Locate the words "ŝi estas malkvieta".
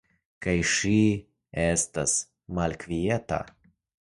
0.69-3.41